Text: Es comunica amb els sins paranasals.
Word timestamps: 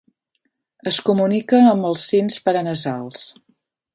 Es 0.91 0.97
comunica 1.09 1.59
amb 1.73 1.87
els 1.91 2.07
sins 2.13 2.39
paranasals. 2.47 3.23